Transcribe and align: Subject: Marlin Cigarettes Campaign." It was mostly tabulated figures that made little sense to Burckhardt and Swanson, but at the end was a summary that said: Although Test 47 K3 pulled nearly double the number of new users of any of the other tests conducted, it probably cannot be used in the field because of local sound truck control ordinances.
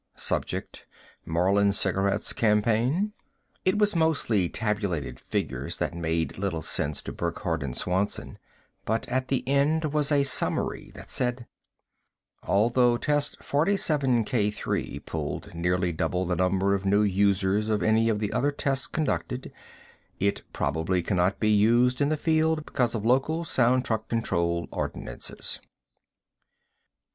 Subject: 0.17 0.87
Marlin 1.25 1.73
Cigarettes 1.73 2.33
Campaign." 2.33 3.13
It 3.65 3.77
was 3.77 3.95
mostly 3.95 4.49
tabulated 4.49 5.19
figures 5.19 5.77
that 5.77 5.93
made 5.93 6.39
little 6.39 6.63
sense 6.63 7.03
to 7.03 7.11
Burckhardt 7.13 7.61
and 7.61 7.77
Swanson, 7.77 8.39
but 8.83 9.07
at 9.09 9.27
the 9.27 9.47
end 9.47 9.93
was 9.93 10.11
a 10.11 10.23
summary 10.23 10.89
that 10.95 11.11
said: 11.11 11.45
Although 12.41 12.97
Test 12.97 13.43
47 13.43 14.25
K3 14.25 15.05
pulled 15.05 15.53
nearly 15.53 15.91
double 15.91 16.25
the 16.25 16.35
number 16.35 16.73
of 16.73 16.83
new 16.83 17.03
users 17.03 17.69
of 17.69 17.83
any 17.83 18.09
of 18.09 18.17
the 18.17 18.33
other 18.33 18.51
tests 18.51 18.87
conducted, 18.87 19.53
it 20.19 20.41
probably 20.51 21.03
cannot 21.03 21.39
be 21.39 21.51
used 21.51 22.01
in 22.01 22.09
the 22.09 22.17
field 22.17 22.65
because 22.65 22.95
of 22.95 23.05
local 23.05 23.45
sound 23.45 23.85
truck 23.85 24.09
control 24.09 24.67
ordinances. 24.71 25.59